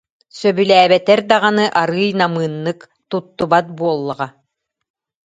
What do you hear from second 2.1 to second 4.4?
намыыннык туттубат буоллаҕа